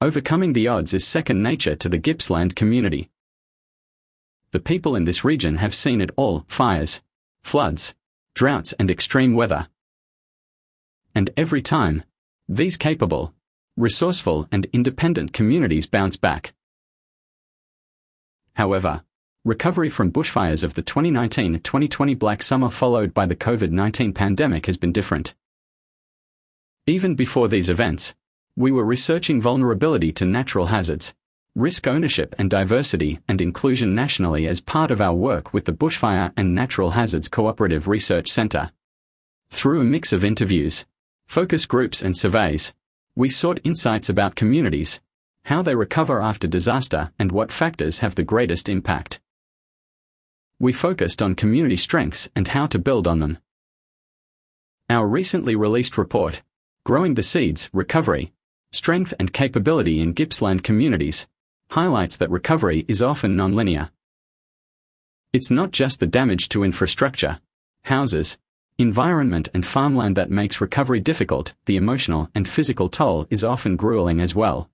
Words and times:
overcoming 0.00 0.54
the 0.54 0.66
odds 0.66 0.94
is 0.94 1.06
second 1.06 1.42
nature 1.42 1.76
to 1.76 1.88
the 1.88 1.98
Gippsland 1.98 2.56
community. 2.56 3.10
The 4.52 4.60
people 4.60 4.96
in 4.96 5.04
this 5.04 5.24
region 5.24 5.56
have 5.56 5.74
seen 5.74 6.00
it 6.00 6.10
all 6.16 6.44
fires, 6.48 7.02
floods, 7.42 7.94
droughts, 8.34 8.72
and 8.74 8.90
extreme 8.90 9.34
weather. 9.34 9.68
And 11.14 11.30
every 11.36 11.60
time, 11.60 12.04
these 12.48 12.76
capable, 12.76 13.34
resourceful, 13.76 14.48
and 14.50 14.66
independent 14.72 15.32
communities 15.32 15.86
bounce 15.86 16.16
back. 16.16 16.54
However, 18.54 19.04
recovery 19.44 19.90
from 19.90 20.12
bushfires 20.12 20.64
of 20.64 20.74
the 20.74 20.82
2019 20.82 21.60
2020 21.60 22.14
Black 22.14 22.42
Summer 22.42 22.70
followed 22.70 23.14
by 23.14 23.26
the 23.26 23.36
COVID 23.36 23.70
19 23.70 24.12
pandemic 24.12 24.66
has 24.66 24.76
been 24.76 24.92
different. 24.92 25.34
Even 26.86 27.14
before 27.14 27.48
these 27.48 27.70
events, 27.70 28.14
we 28.56 28.72
were 28.72 28.84
researching 28.84 29.40
vulnerability 29.40 30.12
to 30.12 30.24
natural 30.24 30.66
hazards, 30.66 31.14
risk 31.54 31.86
ownership 31.86 32.34
and 32.38 32.50
diversity 32.50 33.20
and 33.28 33.40
inclusion 33.40 33.94
nationally 33.94 34.46
as 34.46 34.60
part 34.60 34.90
of 34.90 35.00
our 35.00 35.14
work 35.14 35.52
with 35.52 35.64
the 35.64 35.72
Bushfire 35.72 36.32
and 36.36 36.54
Natural 36.54 36.90
Hazards 36.90 37.28
Cooperative 37.28 37.88
Research 37.88 38.28
Center. 38.28 38.70
Through 39.50 39.80
a 39.80 39.84
mix 39.84 40.12
of 40.12 40.24
interviews, 40.24 40.86
focus 41.26 41.66
groups, 41.66 42.02
and 42.02 42.16
surveys, 42.16 42.74
we 43.16 43.28
sought 43.28 43.60
insights 43.64 44.08
about 44.08 44.36
communities, 44.36 45.00
how 45.44 45.62
they 45.62 45.74
recover 45.74 46.20
after 46.22 46.46
disaster, 46.46 47.12
and 47.18 47.32
what 47.32 47.52
factors 47.52 47.98
have 47.98 48.14
the 48.14 48.22
greatest 48.22 48.68
impact 48.68 49.20
we 50.60 50.74
focused 50.74 51.22
on 51.22 51.34
community 51.34 51.76
strengths 51.76 52.28
and 52.36 52.48
how 52.48 52.66
to 52.66 52.78
build 52.78 53.08
on 53.08 53.18
them. 53.18 53.38
Our 54.90 55.06
recently 55.06 55.56
released 55.56 55.96
report, 55.96 56.42
Growing 56.84 57.14
the 57.14 57.22
Seeds 57.22 57.70
Recovery, 57.72 58.34
Strength 58.72 59.14
and 59.18 59.32
Capability 59.32 60.00
in 60.00 60.12
Gippsland 60.12 60.62
Communities, 60.62 61.26
highlights 61.70 62.16
that 62.16 62.30
recovery 62.30 62.84
is 62.86 63.02
often 63.02 63.36
nonlinear. 63.36 63.90
It's 65.32 65.50
not 65.50 65.72
just 65.72 65.98
the 65.98 66.06
damage 66.06 66.48
to 66.50 66.62
infrastructure, 66.62 67.40
houses, 67.82 68.38
environment, 68.78 69.48
and 69.52 69.66
farmland 69.66 70.16
that 70.16 70.30
makes 70.30 70.60
recovery 70.60 71.00
difficult, 71.00 71.52
the 71.66 71.76
emotional 71.76 72.30
and 72.32 72.48
physical 72.48 72.88
toll 72.88 73.26
is 73.28 73.42
often 73.42 73.74
grueling 73.74 74.20
as 74.20 74.36
well. 74.36 74.70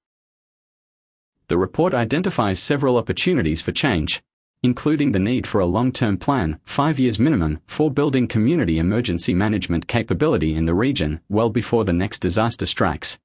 The 1.49 1.57
report 1.57 1.95
identifies 1.95 2.59
several 2.59 2.99
opportunities 2.99 3.63
for 3.63 3.73
change, 3.73 4.23
including 4.63 5.13
the 5.13 5.19
need 5.19 5.47
for 5.47 5.61
a 5.61 5.67
long-term 5.67 6.19
plan, 6.19 6.61
five 6.65 6.99
years 6.99 7.19
minimum, 7.19 7.61
for 7.67 7.91
building 7.91 8.29
community 8.29 8.79
emergency 8.79 9.33
management 9.33 9.87
capability 9.87 10.55
in 10.55 10.67
the 10.67 10.75
region 10.75 11.21
well 11.31 11.49
before 11.49 11.85
the 11.85 11.95
next 11.95 12.19
disaster 12.19 12.67
strikes. 12.67 13.19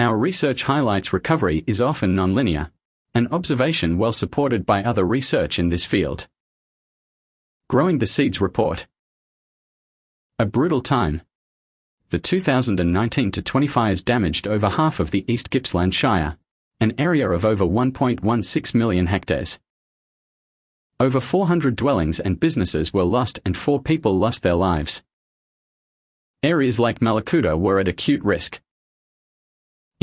Our 0.00 0.16
research 0.16 0.64
highlights 0.64 1.12
recovery 1.12 1.62
is 1.68 1.80
often 1.80 2.16
nonlinear, 2.16 2.72
an 3.14 3.28
observation 3.30 3.96
well 3.96 4.12
supported 4.12 4.66
by 4.66 4.82
other 4.82 5.04
research 5.04 5.56
in 5.56 5.68
this 5.68 5.84
field. 5.84 6.26
Growing 7.70 7.98
the 7.98 8.06
Seeds 8.06 8.40
Report 8.40 8.88
A 10.40 10.46
brutal 10.46 10.80
time. 10.80 11.22
The 12.10 12.18
2019 12.18 13.30
to 13.30 13.40
20 13.42 13.66
fires 13.68 14.02
damaged 14.02 14.48
over 14.48 14.70
half 14.70 14.98
of 14.98 15.12
the 15.12 15.24
East 15.32 15.50
Gippsland 15.50 15.94
Shire, 15.94 16.38
an 16.80 16.92
area 16.98 17.30
of 17.30 17.44
over 17.44 17.64
1.16 17.64 18.74
million 18.74 19.06
hectares. 19.06 19.60
Over 20.98 21.20
400 21.20 21.76
dwellings 21.76 22.18
and 22.18 22.40
businesses 22.40 22.92
were 22.92 23.04
lost 23.04 23.38
and 23.44 23.56
four 23.56 23.80
people 23.80 24.18
lost 24.18 24.42
their 24.42 24.54
lives. 24.54 25.04
Areas 26.42 26.80
like 26.80 26.98
Mallacoota 26.98 27.56
were 27.56 27.78
at 27.78 27.88
acute 27.88 28.22
risk. 28.24 28.60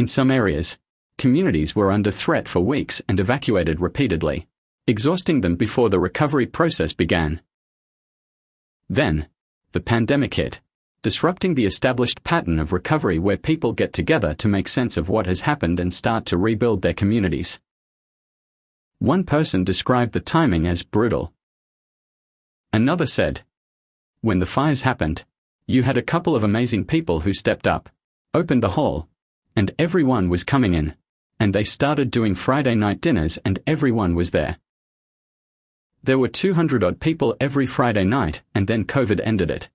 In 0.02 0.08
some 0.08 0.32
areas, 0.32 0.80
communities 1.20 1.76
were 1.76 1.92
under 1.92 2.10
threat 2.10 2.48
for 2.48 2.60
weeks 2.60 3.04
and 3.08 3.20
evacuated 3.20 3.80
repeatedly, 3.80 4.48
exhausting 4.88 5.42
them 5.42 5.56
before 5.56 5.92
the 5.92 6.00
recovery 6.00 6.48
process 6.48 6.92
began. 6.92 7.40
Then, 8.90 9.28
the 9.74 9.80
pandemic 9.80 10.34
hit, 10.34 10.60
disrupting 11.04 11.54
the 11.54 11.68
established 11.68 12.24
pattern 12.24 12.58
of 12.58 12.74
recovery 12.74 13.20
where 13.20 13.38
people 13.38 13.74
get 13.74 13.94
together 13.94 14.34
to 14.40 14.48
make 14.48 14.68
sense 14.68 14.98
of 14.98 15.08
what 15.08 15.28
has 15.28 15.42
happened 15.42 15.80
and 15.80 15.94
start 15.94 16.26
to 16.26 16.36
rebuild 16.36 16.82
their 16.82 16.96
communities. 16.96 17.60
One 18.98 19.24
person 19.24 19.64
described 19.64 20.14
the 20.14 20.20
timing 20.20 20.66
as 20.66 20.82
brutal. 20.82 21.32
Another 22.74 23.06
said, 23.06 23.42
When 24.22 24.40
the 24.40 24.48
fires 24.48 24.82
happened, 24.82 25.26
you 25.68 25.84
had 25.84 25.96
a 25.96 26.02
couple 26.02 26.36
of 26.36 26.44
amazing 26.44 26.86
people 26.86 27.20
who 27.20 27.34
stepped 27.34 27.68
up, 27.68 27.88
opened 28.34 28.64
the 28.64 28.70
hall, 28.70 29.08
and 29.56 29.74
everyone 29.78 30.30
was 30.30 30.44
coming 30.44 30.74
in, 30.74 30.96
and 31.40 31.54
they 31.54 31.64
started 31.64 32.12
doing 32.12 32.36
Friday 32.36 32.76
night 32.76 33.02
dinners 33.02 33.38
and 33.44 33.60
everyone 33.66 34.16
was 34.16 34.32
there. 34.32 34.58
There 36.04 36.20
were 36.20 36.28
200 36.28 36.84
odd 36.84 37.00
people 37.00 37.36
every 37.40 37.66
Friday 37.66 38.04
night, 38.04 38.42
and 38.56 38.68
then 38.68 38.86
COVID 38.86 39.22
ended 39.24 39.52
it. 39.52 39.70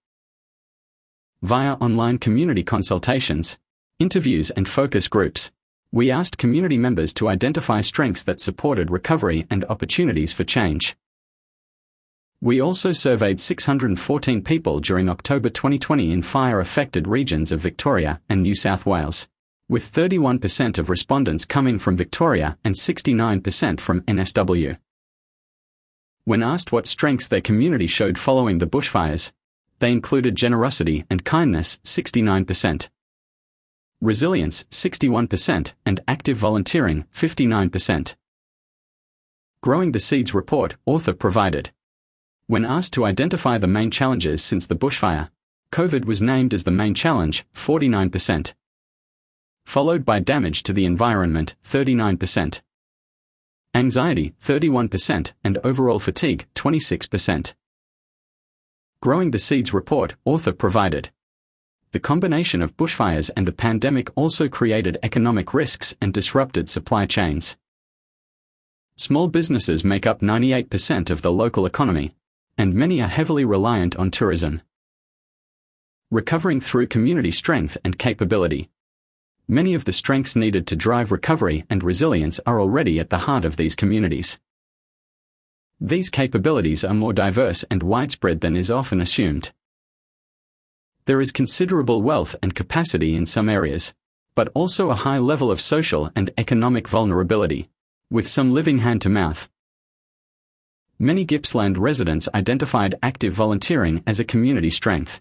Via 1.42 1.75
online 1.75 2.19
community 2.19 2.65
consultations, 2.65 3.59
interviews, 3.98 4.50
and 4.50 4.69
focus 4.69 5.06
groups, 5.06 5.53
we 5.92 6.10
asked 6.10 6.36
community 6.36 6.76
members 6.76 7.12
to 7.15 7.28
identify 7.28 7.81
strengths 7.81 8.22
that 8.25 8.41
supported 8.41 8.91
recovery 8.91 9.47
and 9.50 9.65
opportunities 9.66 10.32
for 10.32 10.44
change. 10.44 10.97
We 12.41 12.60
also 12.60 12.92
surveyed 12.92 13.41
614 13.41 14.42
people 14.42 14.81
during 14.81 15.09
October 15.09 15.48
2020 15.48 16.12
in 16.12 16.22
fire 16.22 16.60
affected 16.60 17.09
regions 17.09 17.50
of 17.50 17.60
Victoria 17.60 18.20
and 18.28 18.42
New 18.42 18.54
South 18.54 18.84
Wales, 18.84 19.26
with 19.69 19.91
31% 19.93 20.78
of 20.78 20.88
respondents 20.88 21.44
coming 21.44 21.78
from 21.78 21.97
Victoria 21.97 22.59
and 22.65 22.75
69% 22.75 23.81
from 23.81 24.00
NSW. 24.03 24.78
When 26.25 26.43
asked 26.43 26.72
what 26.72 26.87
strengths 26.87 27.28
their 27.28 27.41
community 27.41 27.87
showed 27.87 28.19
following 28.19 28.59
the 28.59 28.66
bushfires, 28.66 29.32
they 29.78 29.93
included 29.93 30.37
generosity 30.37 31.04
and 31.10 31.25
kindness 31.25 31.78
69% 31.84 32.88
resilience 34.00 34.65
61%, 34.71 35.72
and 35.84 36.00
active 36.06 36.37
volunteering 36.37 37.04
59%. 37.15 38.15
Growing 39.62 39.93
the 39.93 40.00
Seeds 40.00 40.34
report, 40.34 40.77
author 40.84 41.12
provided. 41.12 41.71
When 42.47 42.65
asked 42.65 42.93
to 42.94 43.04
identify 43.04 43.59
the 43.59 43.66
main 43.66 43.91
challenges 43.91 44.44
since 44.44 44.66
the 44.66 44.77
bushfire, 44.77 45.31
COVID 45.72 46.04
was 46.04 46.22
named 46.22 46.54
as 46.54 46.65
the 46.65 46.71
main 46.71 46.94
challenge, 46.94 47.44
49%. 47.54 48.54
Followed 49.66 50.04
by 50.04 50.21
damage 50.21 50.62
to 50.62 50.72
the 50.72 50.87
environment, 50.87 51.56
39%. 51.65 52.62
Anxiety, 53.75 54.32
31%, 54.43 55.32
and 55.44 55.59
overall 55.59 55.99
fatigue, 55.99 56.47
26%. 56.54 57.53
Growing 59.03 59.32
the 59.32 59.38
Seeds 59.38 59.75
report, 59.75 60.15
author 60.25 60.53
provided. 60.53 61.10
The 61.91 62.00
combination 62.00 62.62
of 62.62 62.77
bushfires 62.77 63.31
and 63.37 63.47
the 63.47 63.53
pandemic 63.53 64.09
also 64.15 64.49
created 64.49 64.99
economic 65.03 65.53
risks 65.53 65.94
and 66.00 66.15
disrupted 66.15 66.71
supply 66.71 67.04
chains. 67.04 67.59
Small 68.97 69.28
businesses 69.28 69.84
make 69.84 70.06
up 70.06 70.21
98% 70.21 71.10
of 71.10 71.21
the 71.21 71.33
local 71.33 71.66
economy, 71.66 72.15
and 72.56 72.72
many 72.72 73.03
are 73.03 73.09
heavily 73.09 73.44
reliant 73.44 73.97
on 73.97 74.10
tourism. 74.10 74.62
Recovering 76.10 76.60
through 76.60 76.87
community 76.87 77.33
strength 77.33 77.77
and 77.84 77.98
capability. 77.98 78.71
Many 79.49 79.75
of 79.75 79.84
the 79.84 79.93
strengths 79.93 80.34
needed 80.34 80.67
to 80.67 80.77
drive 80.77 81.12
recovery 81.12 81.65
and 81.71 81.84
resilience 81.84 82.41
are 82.47 82.61
already 82.61 82.99
at 82.99 83.11
the 83.11 83.19
heart 83.19 83.45
of 83.45 83.57
these 83.57 83.77
communities. 83.77 84.41
These 85.81 86.09
capabilities 86.09 86.83
are 86.83 86.95
more 86.95 87.12
diverse 87.12 87.65
and 87.71 87.83
widespread 87.83 88.41
than 88.41 88.57
is 88.57 88.73
often 88.73 89.01
assumed. 89.01 89.53
There 91.05 91.21
is 91.21 91.31
considerable 91.31 92.03
wealth 92.03 92.34
and 92.43 92.57
capacity 92.57 93.15
in 93.15 93.27
some 93.27 93.49
areas, 93.49 93.95
but 94.34 94.49
also 94.53 94.91
a 94.91 94.97
high 94.97 95.19
level 95.19 95.53
of 95.53 95.61
social 95.61 96.11
and 96.17 96.31
economic 96.37 96.89
vulnerability, 96.89 97.69
with 98.10 98.27
some 98.27 98.53
living 98.53 98.78
hand 98.78 99.01
to 99.03 99.09
mouth. 99.09 99.49
Many 100.99 101.25
Gippsland 101.25 101.78
residents 101.78 102.28
identified 102.34 102.97
active 103.01 103.33
volunteering 103.33 104.03
as 104.09 104.19
a 104.19 104.25
community 104.25 104.71
strength. 104.71 105.21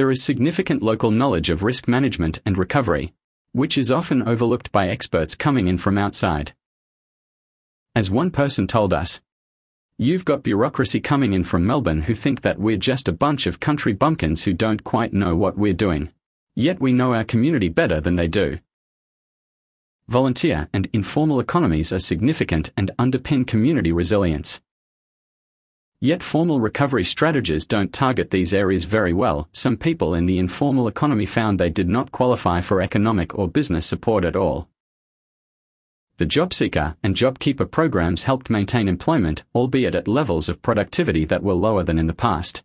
There 0.00 0.10
is 0.10 0.22
significant 0.22 0.82
local 0.82 1.10
knowledge 1.10 1.50
of 1.50 1.62
risk 1.62 1.86
management 1.86 2.40
and 2.46 2.56
recovery, 2.56 3.12
which 3.52 3.76
is 3.76 3.90
often 3.90 4.26
overlooked 4.26 4.72
by 4.72 4.88
experts 4.88 5.34
coming 5.34 5.68
in 5.68 5.76
from 5.76 5.98
outside. 5.98 6.54
As 7.94 8.10
one 8.10 8.30
person 8.30 8.66
told 8.66 8.94
us, 8.94 9.20
You've 9.98 10.24
got 10.24 10.42
bureaucracy 10.42 11.00
coming 11.00 11.34
in 11.34 11.44
from 11.44 11.66
Melbourne 11.66 12.00
who 12.00 12.14
think 12.14 12.40
that 12.40 12.58
we're 12.58 12.78
just 12.78 13.08
a 13.08 13.12
bunch 13.12 13.46
of 13.46 13.60
country 13.60 13.92
bumpkins 13.92 14.44
who 14.44 14.54
don't 14.54 14.84
quite 14.84 15.12
know 15.12 15.36
what 15.36 15.58
we're 15.58 15.74
doing. 15.74 16.10
Yet 16.54 16.80
we 16.80 16.94
know 16.94 17.12
our 17.12 17.22
community 17.22 17.68
better 17.68 18.00
than 18.00 18.16
they 18.16 18.26
do. 18.26 18.58
Volunteer 20.08 20.70
and 20.72 20.88
informal 20.94 21.40
economies 21.40 21.92
are 21.92 21.98
significant 21.98 22.72
and 22.74 22.90
underpin 22.98 23.46
community 23.46 23.92
resilience. 23.92 24.62
Yet 26.02 26.22
formal 26.22 26.60
recovery 26.60 27.04
strategies 27.04 27.66
don't 27.66 27.92
target 27.92 28.30
these 28.30 28.54
areas 28.54 28.84
very 28.84 29.12
well. 29.12 29.48
Some 29.52 29.76
people 29.76 30.14
in 30.14 30.24
the 30.24 30.38
informal 30.38 30.88
economy 30.88 31.26
found 31.26 31.60
they 31.60 31.68
did 31.68 31.90
not 31.90 32.10
qualify 32.10 32.62
for 32.62 32.80
economic 32.80 33.38
or 33.38 33.48
business 33.48 33.84
support 33.84 34.24
at 34.24 34.34
all. 34.34 34.68
The 36.16 36.26
JobSeeker 36.26 36.96
and 37.02 37.14
JobKeeper 37.14 37.70
programs 37.70 38.22
helped 38.22 38.48
maintain 38.48 38.88
employment, 38.88 39.44
albeit 39.54 39.94
at 39.94 40.08
levels 40.08 40.48
of 40.48 40.62
productivity 40.62 41.26
that 41.26 41.42
were 41.42 41.54
lower 41.54 41.82
than 41.82 41.98
in 41.98 42.06
the 42.06 42.14
past. 42.14 42.62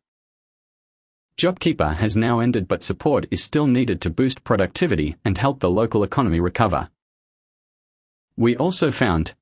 JobKeeper 1.37 1.95
has 1.95 2.15
now 2.15 2.39
ended, 2.39 2.69
but 2.69 2.83
support 2.83 3.25
is 3.31 3.43
still 3.43 3.67
needed 3.67 3.99
to 3.99 4.09
boost 4.09 4.45
productivity 4.45 5.17
and 5.25 5.37
help 5.37 5.59
the 5.59 5.69
local 5.69 6.03
economy 6.03 6.39
recover. 6.39 6.89
We 8.37 8.55
also 8.55 8.91
found 8.91 9.33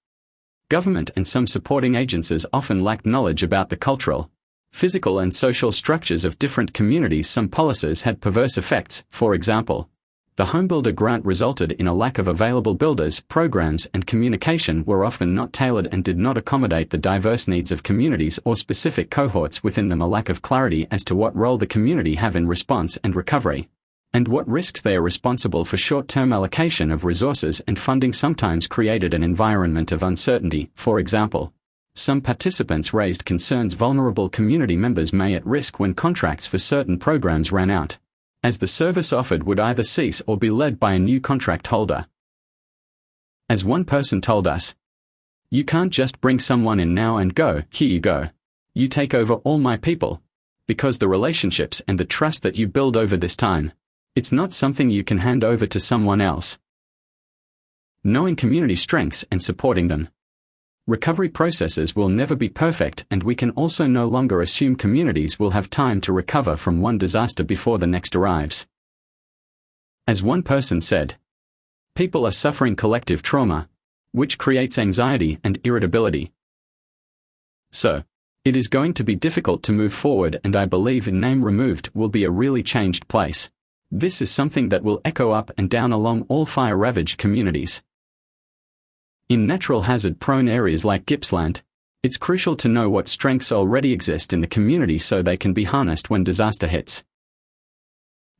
government 0.73 1.11
and 1.15 1.27
some 1.27 1.45
supporting 1.45 1.93
agencies 1.93 2.47
often 2.51 2.83
lacked 2.83 3.05
knowledge 3.05 3.43
about 3.43 3.69
the 3.69 3.77
cultural, 3.77 4.31
physical, 4.71 5.19
and 5.19 5.31
social 5.31 5.71
structures 5.71 6.25
of 6.25 6.39
different 6.39 6.73
communities. 6.73 7.29
Some 7.29 7.47
policies 7.47 8.01
had 8.01 8.21
perverse 8.21 8.57
effects, 8.57 9.05
for 9.11 9.35
example, 9.35 9.87
the 10.35 10.45
homebuilder 10.45 10.95
grant 10.95 11.23
resulted 11.25 11.73
in 11.73 11.85
a 11.85 11.93
lack 11.93 12.17
of 12.17 12.27
available 12.27 12.73
builders, 12.73 13.19
programs, 13.19 13.87
and 13.93 14.07
communication 14.07 14.83
were 14.83 15.05
often 15.05 15.35
not 15.35 15.53
tailored 15.53 15.89
and 15.91 16.03
did 16.03 16.17
not 16.17 16.39
accommodate 16.39 16.89
the 16.89 16.97
diverse 16.97 17.47
needs 17.47 17.71
of 17.71 17.83
communities 17.83 18.39
or 18.43 18.55
specific 18.55 19.11
cohorts 19.11 19.63
within 19.63 19.89
them. 19.89 20.01
A 20.01 20.07
lack 20.07 20.27
of 20.27 20.41
clarity 20.41 20.87
as 20.89 21.03
to 21.03 21.13
what 21.13 21.35
role 21.35 21.59
the 21.59 21.67
community 21.67 22.15
have 22.15 22.35
in 22.35 22.47
response 22.47 22.97
and 23.03 23.15
recovery, 23.15 23.69
and 24.13 24.27
what 24.27 24.47
risks 24.47 24.81
they 24.81 24.95
are 24.95 25.01
responsible 25.01 25.65
for 25.65 25.77
short 25.77 26.07
term 26.07 26.31
allocation 26.31 26.91
of 26.91 27.03
resources 27.03 27.61
and 27.67 27.79
funding 27.79 28.13
sometimes 28.13 28.67
created 28.67 29.13
an 29.13 29.23
environment 29.23 29.91
of 29.91 30.03
uncertainty. 30.03 30.69
For 30.75 30.99
example, 30.99 31.53
some 31.95 32.21
participants 32.21 32.93
raised 32.93 33.25
concerns 33.25 33.73
vulnerable 33.73 34.29
community 34.29 34.75
members 34.75 35.13
may 35.13 35.33
at 35.33 35.45
risk 35.45 35.79
when 35.79 35.93
contracts 35.93 36.47
for 36.47 36.57
certain 36.57 36.97
programs 36.97 37.51
ran 37.51 37.69
out 37.69 37.97
as 38.43 38.57
the 38.57 38.67
service 38.67 39.13
offered 39.13 39.43
would 39.43 39.59
either 39.59 39.83
cease 39.83 40.21
or 40.27 40.37
be 40.37 40.49
led 40.49 40.79
by 40.79 40.93
a 40.93 40.99
new 40.99 41.21
contract 41.21 41.67
holder. 41.67 42.05
As 43.49 43.63
one 43.63 43.85
person 43.85 44.19
told 44.19 44.45
us, 44.45 44.75
You 45.49 45.63
can't 45.63 45.93
just 45.93 46.19
bring 46.19 46.39
someone 46.39 46.79
in 46.79 46.93
now 46.93 47.17
and 47.17 47.33
go, 47.33 47.63
here 47.69 47.87
you 47.87 48.01
go. 48.01 48.29
You 48.73 48.89
take 48.89 49.13
over 49.13 49.35
all 49.35 49.59
my 49.59 49.77
people. 49.77 50.21
Because 50.67 50.97
the 50.97 51.07
relationships 51.07 51.81
and 51.87 51.99
the 51.99 52.05
trust 52.05 52.43
that 52.43 52.57
you 52.57 52.67
build 52.67 52.97
over 52.97 53.15
this 53.15 53.35
time, 53.35 53.71
it's 54.15 54.31
not 54.31 54.53
something 54.53 54.91
you 54.91 55.03
can 55.03 55.17
hand 55.17 55.43
over 55.43 55.65
to 55.65 55.79
someone 55.79 56.21
else. 56.21 56.59
Knowing 58.03 58.35
community 58.35 58.75
strengths 58.75 59.25
and 59.31 59.41
supporting 59.41 59.87
them. 59.87 60.09
Recovery 60.85 61.29
processes 61.29 61.95
will 61.95 62.09
never 62.09 62.35
be 62.35 62.49
perfect, 62.49 63.05
and 63.09 63.23
we 63.23 63.33
can 63.33 63.49
also 63.51 63.87
no 63.87 64.07
longer 64.07 64.41
assume 64.41 64.75
communities 64.75 65.39
will 65.39 65.51
have 65.51 65.69
time 65.69 65.99
to 66.01 66.13
recover 66.13 66.55
from 66.57 66.81
one 66.81 66.97
disaster 66.97 67.43
before 67.43 67.79
the 67.79 67.87
next 67.87 68.15
arrives. 68.15 68.67
As 70.05 70.21
one 70.21 70.43
person 70.43 70.79
said, 70.79 71.15
people 71.95 72.25
are 72.27 72.31
suffering 72.31 72.75
collective 72.75 73.23
trauma, 73.23 73.69
which 74.11 74.37
creates 74.37 74.77
anxiety 74.77 75.39
and 75.43 75.59
irritability. 75.63 76.33
So, 77.71 78.03
it 78.45 78.55
is 78.55 78.67
going 78.67 78.93
to 78.95 79.03
be 79.03 79.15
difficult 79.15 79.63
to 79.63 79.71
move 79.71 79.93
forward, 79.93 80.39
and 80.43 80.55
I 80.55 80.65
believe 80.65 81.07
name 81.07 81.43
removed 81.43 81.89
will 81.95 82.09
be 82.09 82.25
a 82.25 82.29
really 82.29 82.61
changed 82.61 83.07
place. 83.07 83.49
This 83.95 84.23
is 84.23 84.31
something 84.31 84.69
that 84.69 84.81
will 84.81 85.01
echo 85.05 85.29
up 85.29 85.51
and 85.55 85.69
down 85.69 85.91
along 85.91 86.23
all 86.27 86.47
fire 86.47 86.75
ravaged 86.75 87.19
communities. 87.19 87.83
In 89.29 89.45
natural 89.45 89.83
hazard 89.83 90.19
prone 90.19 90.47
areas 90.47 90.83
like 90.83 91.05
Gippsland, 91.05 91.61
it's 92.01 92.17
crucial 92.17 92.55
to 92.55 92.67
know 92.67 92.89
what 92.89 93.07
strengths 93.07 93.51
already 93.51 93.93
exist 93.93 94.33
in 94.33 94.41
the 94.41 94.47
community 94.47 94.97
so 94.97 95.21
they 95.21 95.37
can 95.37 95.53
be 95.53 95.65
harnessed 95.65 96.09
when 96.09 96.23
disaster 96.23 96.65
hits. 96.65 97.03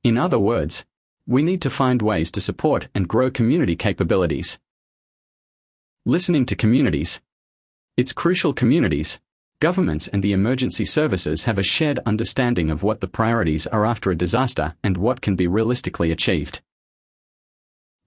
In 0.03 0.17
other 0.17 0.39
words, 0.39 0.85
we 1.27 1.43
need 1.43 1.61
to 1.61 1.69
find 1.69 2.01
ways 2.01 2.31
to 2.31 2.41
support 2.41 2.87
and 2.95 3.07
grow 3.07 3.29
community 3.29 3.75
capabilities. 3.75 4.57
Listening 6.03 6.47
to 6.47 6.55
communities. 6.55 7.21
It's 7.95 8.11
crucial 8.11 8.53
communities, 8.53 9.19
governments 9.59 10.07
and 10.07 10.23
the 10.23 10.33
emergency 10.33 10.85
services 10.85 11.43
have 11.43 11.57
a 11.57 11.63
shared 11.63 11.99
understanding 12.05 12.69
of 12.69 12.83
what 12.83 13.01
the 13.01 13.07
priorities 13.07 13.65
are 13.67 13.85
after 13.85 14.11
a 14.11 14.15
disaster 14.15 14.75
and 14.83 14.97
what 14.97 15.21
can 15.21 15.35
be 15.35 15.47
realistically 15.47 16.11
achieved. 16.11 16.61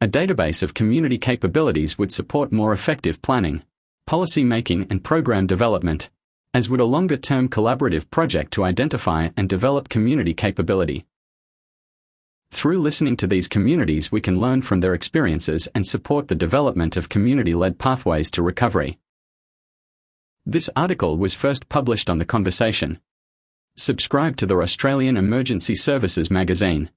A 0.00 0.06
database 0.06 0.62
of 0.62 0.74
community 0.74 1.16
capabilities 1.16 1.96
would 1.96 2.12
support 2.12 2.52
more 2.52 2.72
effective 2.72 3.22
planning, 3.22 3.62
policy 4.06 4.44
making, 4.44 4.86
and 4.90 5.02
program 5.02 5.46
development, 5.46 6.10
as 6.52 6.68
would 6.68 6.80
a 6.80 6.84
longer 6.84 7.16
term 7.16 7.48
collaborative 7.48 8.10
project 8.10 8.52
to 8.52 8.64
identify 8.64 9.30
and 9.36 9.48
develop 9.48 9.88
community 9.88 10.34
capability. 10.34 11.06
Through 12.50 12.80
listening 12.80 13.16
to 13.18 13.26
these 13.26 13.48
communities, 13.48 14.12
we 14.12 14.20
can 14.20 14.38
learn 14.38 14.62
from 14.62 14.80
their 14.80 14.94
experiences 14.94 15.68
and 15.74 15.86
support 15.86 16.28
the 16.28 16.34
development 16.34 16.96
of 16.96 17.08
community 17.08 17.54
led 17.54 17.78
pathways 17.78 18.30
to 18.32 18.42
recovery. 18.42 18.98
This 20.48 20.70
article 20.76 21.16
was 21.16 21.34
first 21.34 21.68
published 21.68 22.08
on 22.08 22.18
The 22.18 22.24
Conversation. 22.24 23.00
Subscribe 23.76 24.36
to 24.36 24.46
the 24.46 24.56
Australian 24.56 25.16
Emergency 25.16 25.74
Services 25.74 26.30
magazine. 26.30 26.88